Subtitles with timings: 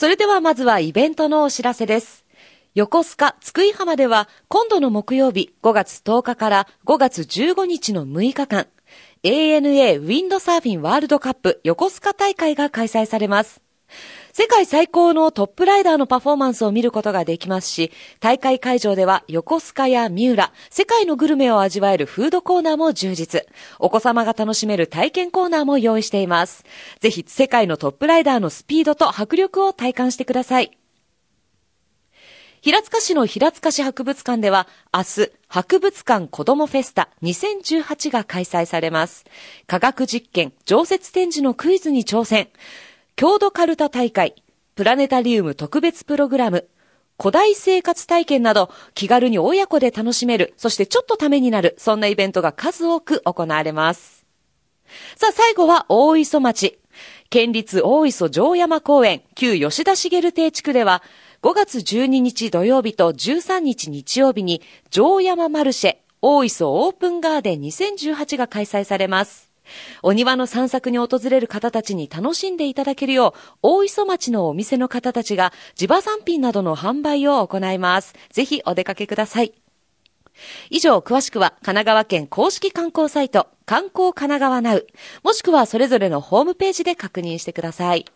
[0.00, 2.24] それではまずはイベントのお知らせです。
[2.74, 8.66] 横須賀津久井浜では今度の木曜日5月10日から5月15日の6日間
[9.22, 13.60] ANA ウィンドサーフィンワールドカップ横須賀大会が開催されます。
[14.32, 23.46] 世界最高のトップライダーのパフォーマンスを見ることができますし、大会会場では横須賀や三浦、世界のグルメを味わえるフードコーナーも充実。
[23.78, 26.64] お子様が楽しめる体験コーナーも用意しています。
[27.00, 30.76] ぜひ世界のトップライダーのスピードと迫力を体感してください。
[32.62, 39.24] 平塚市の平塚市博物館では明日、博物館子どもフェスタ2018が開催されます。
[39.66, 42.48] 科学実験、常設展示のクイズに挑戦。
[43.20, 44.34] 郷土カルタ大会、
[44.76, 46.70] プラネタリウム特別プログラム、
[47.20, 54.24] 古代生活体験など気軽に親子で楽しめる、そしてちょっとためになる、そんなイベントが数多く行われます。
[55.16, 56.78] さあ最後は大磯町。
[57.28, 61.02] 県立大磯城山公園、旧吉田茂邸地区では、
[61.42, 69.49] 5月12日土曜日と13日日曜日に、城山マルシェ、大磯オープンガーデン2018が開催されます。
[70.02, 78.14] お庭の散策に訪れる方たちに楽しんでいただけるよう、大磯町のお店の方たちが地場産品などの販売を行います。
[78.30, 79.52] ぜひお出かけください。
[80.70, 84.86] 以上、詳しくは神奈川県公式観光サイト、観光神奈川ナウ、
[85.22, 88.06] もしくはそれぞれのホームページで確認してください。